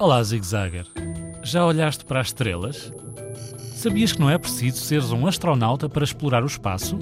[0.00, 0.86] Olá, Zig Zagger.
[1.42, 2.92] Já olhaste para as estrelas?
[3.74, 6.96] Sabias que não é preciso seres um astronauta para explorar o espaço?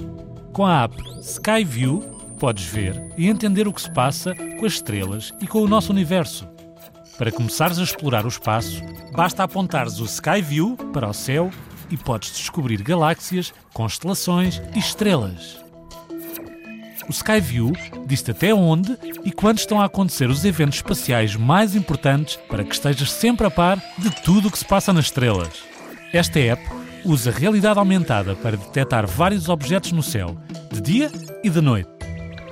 [0.51, 2.01] Com a app Skyview,
[2.39, 5.91] podes ver e entender o que se passa com as estrelas e com o nosso
[5.91, 6.47] universo.
[7.19, 8.81] Para começares a explorar o espaço,
[9.15, 11.51] basta apontares o Skyview para o céu
[11.91, 15.66] e podes descobrir galáxias, constelações e estrelas.
[17.07, 17.71] O Skyview
[18.05, 22.73] diz-te até onde e quando estão a acontecer os eventos espaciais mais importantes para que
[22.73, 25.63] estejas sempre a par de tudo o que se passa nas estrelas.
[26.11, 26.61] Esta app
[27.05, 30.37] usa realidade aumentada para detectar vários objetos no céu,
[30.71, 31.11] de dia
[31.43, 31.89] e de noite.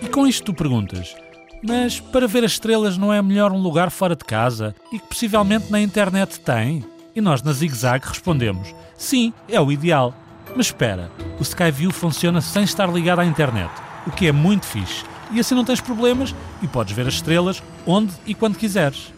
[0.01, 1.13] E com isto tu perguntas:
[1.61, 5.07] mas para ver as estrelas não é melhor um lugar fora de casa e que
[5.07, 6.83] possivelmente na internet tem?
[7.15, 10.13] E nós na Zig Zag respondemos: sim, é o ideal.
[10.55, 13.71] Mas espera, o Skyview funciona sem estar ligado à internet,
[14.05, 15.03] o que é muito fixe.
[15.31, 19.13] E assim não tens problemas e podes ver as estrelas onde e quando quiseres.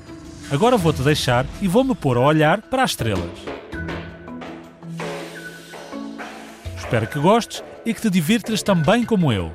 [0.50, 3.30] Agora vou-te deixar e vou-me pôr a olhar para as estrelas.
[6.78, 9.54] Espero que gostes e que te divirtas também como eu.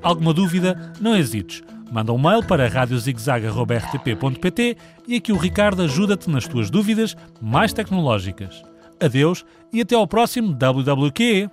[0.00, 0.92] Alguma dúvida?
[1.00, 1.64] Não hesites.
[1.90, 4.76] Manda um mail para radiozigzag.rtp.pt
[5.08, 8.62] e aqui o Ricardo ajuda-te nas tuas dúvidas mais tecnológicas.
[9.00, 11.50] Adeus e até ao próximo WWQ.